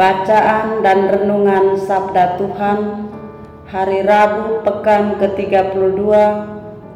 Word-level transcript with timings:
Bacaan 0.00 0.80
dan 0.80 1.12
Renungan 1.12 1.76
Sabda 1.76 2.40
Tuhan 2.40 3.04
Hari 3.68 4.00
Rabu 4.00 4.64
Pekan 4.64 5.20
ke-32 5.20 6.00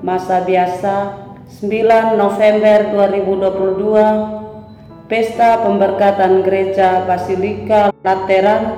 Masa 0.00 0.40
Biasa 0.40 1.12
9 1.52 2.16
November 2.16 2.78
2022 3.12 5.04
Pesta 5.04 5.60
Pemberkatan 5.68 6.40
Gereja 6.48 7.04
Basilika 7.04 7.92
Lateran 8.00 8.72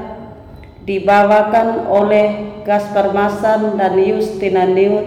dibawakan 0.83 1.87
oleh 1.87 2.59
Gaspar 2.67 3.15
Masan 3.15 3.79
dan 3.79 3.95
Justina 3.95 4.67
Niut 4.67 5.07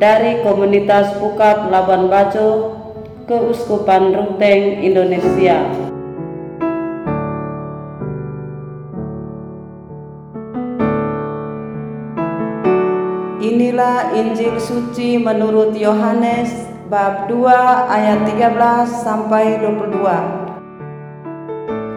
dari 0.00 0.40
komunitas 0.40 1.12
Pukat 1.20 1.68
Labuan 1.68 2.08
Bajo 2.08 2.80
Keuskupan 3.28 4.16
Ruteng 4.16 4.80
Indonesia. 4.80 5.89
Inilah 13.80 14.12
Injil 14.12 14.60
suci 14.60 15.16
menurut 15.16 15.72
Yohanes 15.72 16.52
bab 16.92 17.32
2 17.32 17.48
ayat 17.88 18.28
13 18.28 18.52
sampai 18.92 19.56
22. 19.56 20.04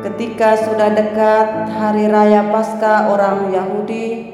Ketika 0.08 0.64
sudah 0.64 0.96
dekat 0.96 1.76
hari 1.76 2.08
raya 2.08 2.48
Paskah 2.56 3.12
orang 3.12 3.52
Yahudi, 3.52 4.32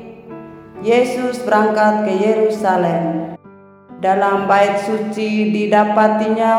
Yesus 0.86 1.42
berangkat 1.42 2.06
ke 2.06 2.22
Yerusalem. 2.22 3.34
Dalam 3.98 4.46
bait 4.46 4.86
suci 4.86 5.50
didapatinya 5.50 6.54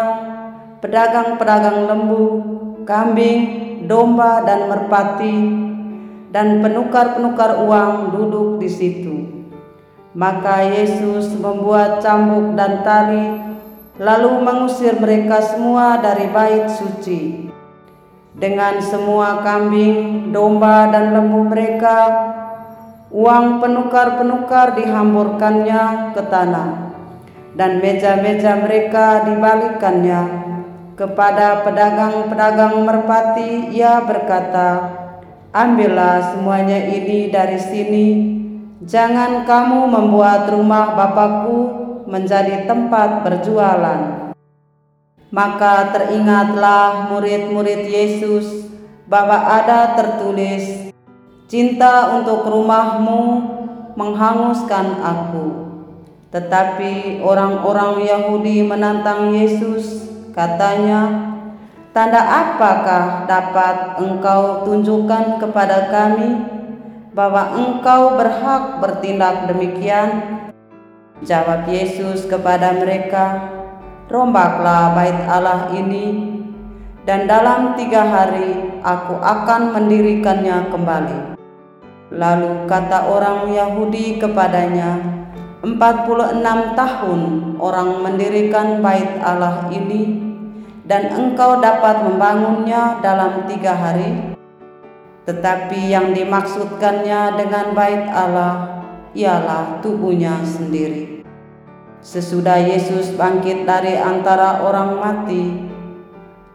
pedagang-pedagang 0.82 1.86
lembu, 1.86 2.26
kambing, 2.82 3.38
domba 3.86 4.42
dan 4.42 4.66
merpati 4.66 5.38
dan 6.34 6.58
penukar-penukar 6.58 7.62
uang 7.62 8.10
duduk 8.10 8.58
di 8.58 8.66
situ. 8.66 9.39
Maka 10.10 10.66
Yesus 10.66 11.38
membuat 11.38 12.02
cambuk 12.02 12.58
dan 12.58 12.82
tali, 12.82 13.30
lalu 13.94 14.42
mengusir 14.42 14.98
mereka 14.98 15.38
semua 15.38 16.02
dari 16.02 16.26
bait 16.34 16.66
suci. 16.66 17.46
Dengan 18.34 18.82
semua 18.82 19.38
kambing, 19.46 20.30
domba, 20.34 20.90
dan 20.90 21.14
lembu 21.14 21.46
mereka, 21.46 22.10
uang 23.14 23.62
penukar-penukar 23.62 24.74
dihamburkannya 24.82 26.10
ke 26.10 26.22
tanah, 26.26 26.90
dan 27.54 27.78
meja-meja 27.78 28.66
mereka 28.66 29.30
dibalikannya 29.30 30.22
kepada 30.98 31.62
pedagang-pedagang 31.62 32.82
merpati. 32.82 33.70
Ia 33.78 34.02
berkata, 34.02 34.90
"Ambillah 35.54 36.34
semuanya 36.34 36.82
ini 36.82 37.30
dari 37.30 37.62
sini." 37.62 38.39
Jangan 38.80 39.44
kamu 39.44 39.92
membuat 39.92 40.48
rumah 40.48 40.96
Bapakku 40.96 41.58
menjadi 42.08 42.64
tempat 42.64 43.20
berjualan. 43.20 44.32
Maka 45.28 45.92
teringatlah 45.92 47.12
murid-murid 47.12 47.84
Yesus 47.92 48.72
bahwa 49.04 49.36
ada 49.36 49.92
tertulis, 50.00 50.88
Cinta 51.50 52.14
untuk 52.16 52.46
rumahmu 52.46 53.22
menghanguskan 53.98 55.02
aku. 55.02 55.48
Tetapi 56.30 57.20
orang-orang 57.26 58.06
Yahudi 58.06 58.62
menantang 58.62 59.34
Yesus, 59.34 60.08
katanya, 60.30 61.34
Tanda 61.90 62.22
apakah 62.22 63.26
dapat 63.26 63.98
engkau 63.98 64.62
tunjukkan 64.62 65.42
kepada 65.42 65.90
kami 65.90 66.59
bahwa 67.10 67.58
engkau 67.58 68.14
berhak 68.14 68.78
bertindak 68.78 69.50
demikian? 69.50 70.10
Jawab 71.20 71.68
Yesus 71.68 72.24
kepada 72.24 72.72
mereka, 72.80 73.52
Rombaklah 74.10 74.96
bait 74.98 75.18
Allah 75.30 75.70
ini, 75.70 76.34
dan 77.06 77.30
dalam 77.30 77.78
tiga 77.78 78.02
hari 78.02 78.74
aku 78.82 79.14
akan 79.20 79.70
mendirikannya 79.76 80.66
kembali. 80.72 81.38
Lalu 82.10 82.66
kata 82.66 83.06
orang 83.06 83.54
Yahudi 83.54 84.18
kepadanya, 84.18 84.98
empat 85.62 86.10
puluh 86.10 86.26
enam 86.40 86.74
tahun 86.74 87.54
orang 87.62 88.02
mendirikan 88.02 88.82
bait 88.82 89.22
Allah 89.22 89.70
ini, 89.70 90.26
dan 90.90 91.06
engkau 91.14 91.62
dapat 91.62 92.02
membangunnya 92.02 92.98
dalam 92.98 93.46
tiga 93.46 93.78
hari? 93.78 94.34
Tetapi 95.30 95.94
yang 95.94 96.10
dimaksudkannya 96.10 97.38
dengan 97.38 97.70
bait 97.70 98.02
Allah 98.10 98.82
ialah 99.14 99.78
tubuhnya 99.78 100.42
sendiri. 100.42 101.22
Sesudah 102.02 102.58
Yesus 102.58 103.14
bangkit 103.14 103.62
dari 103.62 103.94
antara 103.94 104.58
orang 104.58 104.98
mati, 104.98 105.70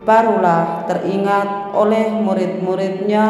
barulah 0.03 0.83
teringat 0.91 1.71
oleh 1.71 2.19
murid-muridnya 2.19 3.25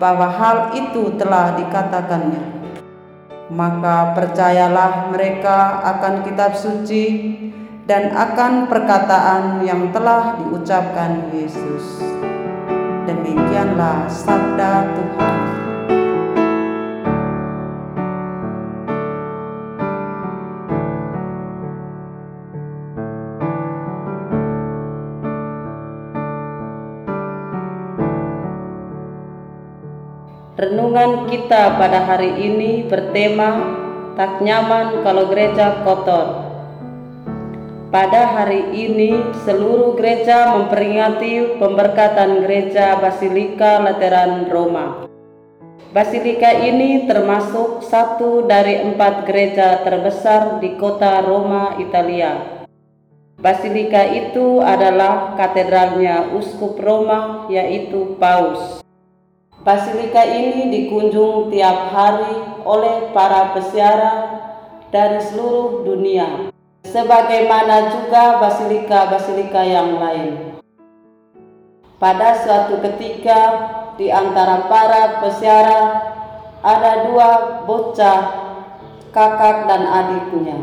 bahwa 0.00 0.32
hal 0.32 0.56
itu 0.80 1.12
telah 1.20 1.52
dikatakannya. 1.60 2.64
Maka 3.52 4.16
percayalah 4.16 5.12
mereka 5.12 5.84
akan 5.92 6.24
kitab 6.24 6.56
suci 6.56 7.04
dan 7.84 8.16
akan 8.16 8.64
perkataan 8.64 9.60
yang 9.60 9.92
telah 9.92 10.40
diucapkan 10.40 11.28
Yesus. 11.36 12.00
Demikianlah 13.12 14.08
sabda 14.08 14.88
Tuhan. 14.96 15.36
Renungan 30.56 31.28
kita 31.28 31.76
pada 31.76 32.08
hari 32.08 32.32
ini 32.40 32.88
bertema 32.88 33.76
tak 34.16 34.40
nyaman 34.40 35.04
kalau 35.04 35.28
gereja 35.28 35.84
kotor. 35.84 36.41
Pada 37.92 38.24
hari 38.24 38.72
ini, 38.72 39.20
seluruh 39.44 39.92
gereja 40.00 40.56
memperingati 40.56 41.60
pemberkatan 41.60 42.40
gereja 42.40 42.96
Basilika 42.96 43.84
Lateran 43.84 44.48
Roma. 44.48 45.04
Basilika 45.92 46.56
ini 46.56 47.04
termasuk 47.04 47.84
satu 47.84 48.48
dari 48.48 48.80
empat 48.80 49.28
gereja 49.28 49.84
terbesar 49.84 50.56
di 50.64 50.72
kota 50.80 51.20
Roma, 51.20 51.76
Italia. 51.76 52.64
Basilika 53.36 54.08
itu 54.08 54.64
adalah 54.64 55.36
katedralnya 55.36 56.32
Uskup 56.32 56.80
Roma, 56.80 57.44
yaitu 57.52 58.16
Paus. 58.16 58.80
Basilika 59.60 60.24
ini 60.24 60.72
dikunjung 60.72 61.52
tiap 61.52 61.92
hari 61.92 62.40
oleh 62.64 63.12
para 63.12 63.52
peziarah 63.52 64.48
dari 64.88 65.20
seluruh 65.20 65.84
dunia 65.84 66.52
sebagaimana 66.86 67.94
juga 67.94 68.42
basilika-basilika 68.42 69.62
yang 69.62 69.98
lain. 69.98 70.58
Pada 72.02 72.34
suatu 72.42 72.82
ketika 72.82 73.40
di 73.94 74.10
antara 74.10 74.66
para 74.66 75.22
peziarah 75.22 75.86
ada 76.62 77.06
dua 77.06 77.62
bocah, 77.62 78.22
kakak 79.14 79.70
dan 79.70 79.82
adiknya, 79.86 80.58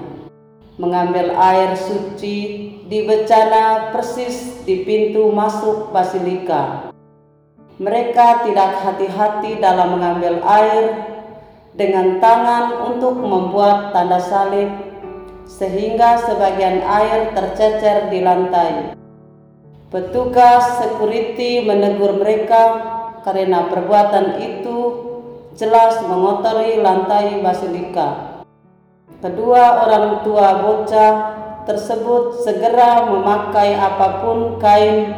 mengambil 0.76 1.32
air 1.36 1.80
suci 1.80 2.38
di 2.84 3.00
bencana 3.08 3.96
persis 3.96 4.64
di 4.68 4.84
pintu 4.84 5.32
masuk 5.32 5.96
basilika. 5.96 6.92
Mereka 7.80 8.44
tidak 8.44 8.84
hati-hati 8.84 9.64
dalam 9.64 9.96
mengambil 9.96 10.44
air 10.44 11.08
dengan 11.80 12.20
tangan 12.20 12.92
untuk 12.92 13.16
membuat 13.16 13.96
tanda 13.96 14.20
salib 14.20 14.89
sehingga 15.50 16.22
sebagian 16.30 16.86
air 16.86 17.34
tercecer 17.34 18.14
di 18.14 18.22
lantai. 18.22 18.94
Petugas 19.90 20.78
security 20.78 21.66
menegur 21.66 22.22
mereka 22.22 22.64
karena 23.26 23.66
perbuatan 23.66 24.38
itu 24.38 24.78
jelas 25.58 25.98
mengotori 26.06 26.78
lantai 26.78 27.42
basilika. 27.42 28.40
Kedua 29.18 29.90
orang 29.90 30.22
tua 30.22 30.62
bocah 30.62 31.14
tersebut 31.66 32.46
segera 32.46 33.10
memakai 33.10 33.74
apa 33.74 34.22
pun 34.22 34.62
kain 34.62 35.12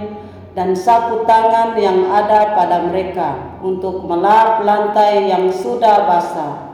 dan 0.55 0.71
sapu 0.73 1.27
tangan 1.27 1.75
yang 1.75 2.07
ada 2.07 2.55
pada 2.55 2.87
mereka 2.87 3.59
untuk 3.59 4.07
melap 4.07 4.63
lantai 4.63 5.27
yang 5.27 5.51
sudah 5.51 6.07
basah. 6.07 6.70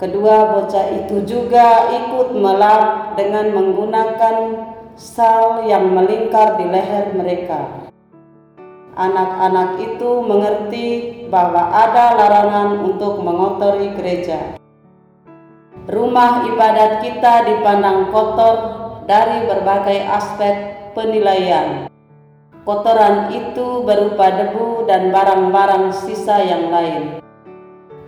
Kedua 0.00 0.56
bocah 0.56 0.96
itu 0.96 1.28
juga 1.28 1.92
ikut 1.92 2.32
melap 2.32 3.20
dengan 3.20 3.52
menggunakan 3.52 4.36
sal 4.96 5.68
yang 5.68 5.92
melingkar 5.92 6.56
di 6.56 6.64
leher 6.72 7.12
mereka. 7.12 7.68
Anak-anak 8.96 9.76
itu 9.76 10.24
mengerti 10.24 10.88
bahwa 11.28 11.68
ada 11.68 12.16
larangan 12.16 12.80
untuk 12.80 13.20
mengotori 13.20 13.92
gereja. 13.92 14.56
Rumah 15.84 16.48
ibadat 16.48 17.04
kita 17.04 17.44
dipandang 17.44 18.08
kotor 18.08 18.56
dari 19.04 19.44
berbagai 19.44 20.00
aspek 20.00 20.80
penilaian. 20.96 21.92
Kotoran 22.64 23.36
itu 23.36 23.84
berupa 23.84 24.32
debu 24.32 24.88
dan 24.88 25.12
barang-barang 25.12 25.92
sisa 25.92 26.40
yang 26.40 26.72
lain. 26.72 27.20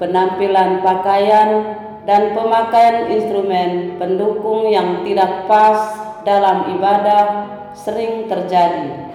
Penampilan 0.01 0.83
pakaian 0.83 1.82
dan 2.03 2.35
pemakaian 2.35 3.11
instrumen 3.15 3.95
pendukung 3.99 4.67
yang 4.67 5.07
tidak 5.07 5.47
pas 5.47 5.95
dalam 6.27 6.75
ibadah 6.79 7.27
sering 7.75 8.27
terjadi. 8.27 9.15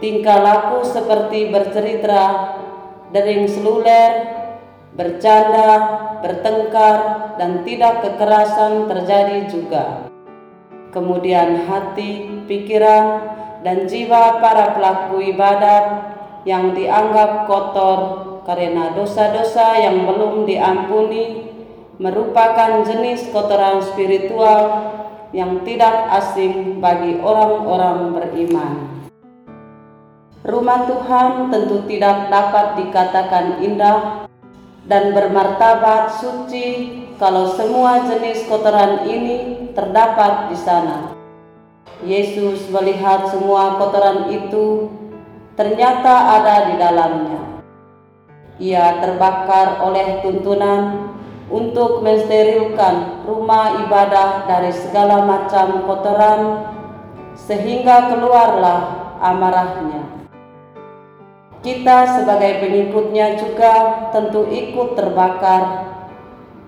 Tingkah 0.00 0.40
laku 0.40 0.80
seperti 0.86 1.52
bercerita, 1.52 2.56
dering 3.12 3.44
seluler, 3.44 4.32
bercanda, 4.96 5.70
bertengkar, 6.24 6.98
dan 7.36 7.66
tidak 7.68 8.00
kekerasan 8.00 8.88
terjadi 8.88 9.44
juga. 9.50 10.08
Kemudian 10.90 11.68
hati, 11.68 12.42
pikiran, 12.48 13.36
dan 13.60 13.84
jiwa 13.84 14.40
para 14.40 14.72
pelaku 14.72 15.20
ibadat 15.36 16.16
yang 16.48 16.72
dianggap 16.72 17.44
kotor 17.44 18.00
karena 18.48 18.96
dosa-dosa 18.96 19.76
yang 19.76 20.08
belum 20.08 20.48
diampuni 20.48 21.49
merupakan 22.00 22.80
jenis 22.88 23.28
kotoran 23.28 23.84
spiritual 23.84 24.88
yang 25.36 25.60
tidak 25.68 26.08
asing 26.16 26.80
bagi 26.80 27.20
orang-orang 27.20 28.16
beriman. 28.16 28.74
Rumah 30.40 30.88
Tuhan 30.88 31.52
tentu 31.52 31.84
tidak 31.84 32.32
dapat 32.32 32.80
dikatakan 32.80 33.60
indah 33.60 34.24
dan 34.88 35.12
bermartabat 35.12 36.16
suci 36.16 36.66
kalau 37.20 37.52
semua 37.52 38.08
jenis 38.08 38.48
kotoran 38.48 39.04
ini 39.04 39.68
terdapat 39.76 40.48
di 40.48 40.56
sana. 40.56 41.12
Yesus 42.00 42.64
melihat 42.72 43.28
semua 43.28 43.76
kotoran 43.76 44.32
itu 44.32 44.88
ternyata 45.52 46.40
ada 46.40 46.72
di 46.72 46.74
dalamnya. 46.80 47.60
Ia 48.56 49.04
terbakar 49.04 49.84
oleh 49.84 50.24
tuntunan 50.24 51.12
untuk 51.50 52.06
mensterilkan 52.06 53.26
rumah 53.26 53.82
ibadah 53.84 54.46
dari 54.46 54.70
segala 54.70 55.26
macam 55.26 55.82
kotoran 55.82 56.70
sehingga 57.34 58.14
keluarlah 58.14 58.80
amarahnya. 59.18 60.06
Kita 61.60 62.16
sebagai 62.16 62.64
pengikutnya 62.64 63.36
juga 63.36 63.74
tentu 64.14 64.48
ikut 64.48 64.96
terbakar 64.96 65.92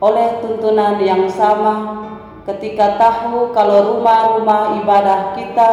oleh 0.03 0.43
tuntunan 0.45 1.01
yang 1.01 1.31
sama 1.31 2.05
ketika 2.45 2.99
tahu 2.99 3.55
kalau 3.55 3.97
rumah-rumah 3.97 4.83
ibadah 4.83 5.33
kita 5.39 5.71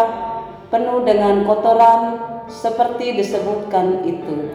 penuh 0.69 1.01
dengan 1.01 1.43
kotoran 1.49 2.21
seperti 2.45 3.17
disebutkan 3.17 4.05
itu. 4.05 4.53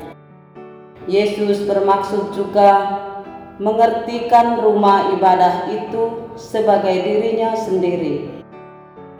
Yesus 1.05 1.69
bermaksud 1.69 2.33
juga 2.33 2.71
mengertikan 3.63 4.59
rumah 4.59 5.15
ibadah 5.15 5.71
itu 5.71 6.33
sebagai 6.35 6.95
dirinya 7.07 7.55
sendiri. 7.55 8.43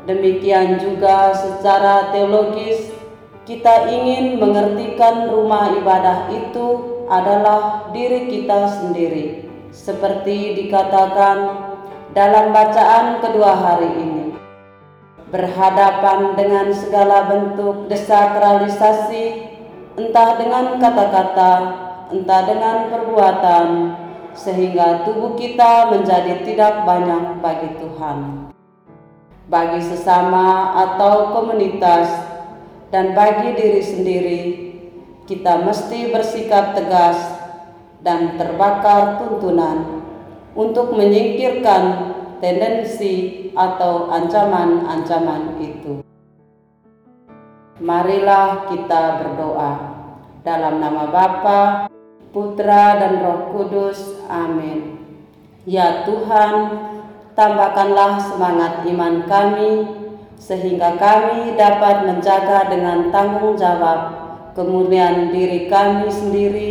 Demikian 0.05 0.83
juga 0.83 1.33
secara 1.33 2.11
teologis 2.11 2.93
kita 3.45 3.89
ingin 3.93 4.41
mengertikan 4.41 5.31
rumah 5.31 5.73
ibadah 5.77 6.29
itu 6.33 6.67
adalah 7.09 7.93
diri 7.93 8.29
kita 8.33 8.69
sendiri 8.81 9.45
seperti 9.69 10.57
dikatakan 10.65 11.69
dalam 12.17 12.57
bacaan 12.57 13.21
kedua 13.21 13.53
hari 13.53 13.91
ini 14.01 14.25
berhadapan 15.29 16.39
dengan 16.39 16.73
segala 16.73 17.29
bentuk 17.29 17.91
desakralisasi 17.91 19.25
entah 19.99 20.41
dengan 20.41 20.79
kata-kata 20.81 21.53
entah 22.15 22.43
dengan 22.47 22.77
perbuatan 22.89 23.67
sehingga 24.35 25.07
tubuh 25.07 25.39
kita 25.39 25.95
menjadi 25.95 26.43
tidak 26.43 26.83
banyak 26.83 27.39
bagi 27.39 27.71
Tuhan. 27.79 28.51
Bagi 29.47 29.81
sesama 29.81 30.75
atau 30.75 31.31
komunitas 31.31 32.11
dan 32.91 33.15
bagi 33.15 33.55
diri 33.55 33.83
sendiri, 33.83 34.43
kita 35.25 35.63
mesti 35.63 36.11
bersikap 36.11 36.75
tegas 36.75 37.17
dan 38.03 38.37
terbakar 38.37 39.23
tuntunan 39.23 40.03
untuk 40.53 40.93
menyingkirkan 40.93 42.15
tendensi 42.43 43.49
atau 43.55 44.11
ancaman-ancaman 44.11 45.63
itu. 45.63 46.03
Marilah 47.81 48.71
kita 48.71 49.03
berdoa 49.23 49.73
dalam 50.47 50.79
nama 50.79 51.11
Bapa 51.11 51.61
Putra 52.35 52.99
dan 52.99 53.23
Roh 53.23 53.55
Kudus. 53.55 54.27
Amin. 54.27 54.99
Ya 55.63 56.03
Tuhan, 56.03 56.55
tambahkanlah 57.39 58.19
semangat 58.19 58.83
iman 58.91 59.23
kami 59.31 59.87
sehingga 60.35 60.99
kami 60.99 61.55
dapat 61.55 62.11
menjaga 62.11 62.69
dengan 62.69 63.15
tanggung 63.15 63.55
jawab 63.55 64.25
kemuliaan 64.59 65.31
diri 65.31 65.71
kami 65.71 66.11
sendiri 66.11 66.71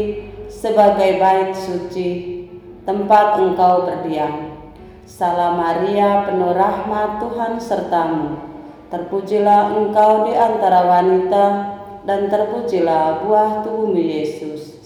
sebagai 0.51 1.17
bait 1.17 1.55
suci 1.55 2.43
tempat 2.83 3.39
Engkau 3.39 3.87
berdiam. 3.87 4.53
Salam 5.03 5.59
Maria, 5.59 6.27
penuh 6.27 6.55
rahmat 6.55 7.23
Tuhan 7.23 7.55
sertamu. 7.59 8.39
Terpujilah 8.91 9.73
Engkau 9.79 10.27
di 10.27 10.33
antara 10.37 10.85
wanita 10.85 11.45
dan 12.05 12.29
terpujilah 12.29 13.25
buah 13.25 13.65
tubuhmu 13.65 13.99
Yesus. 13.99 14.52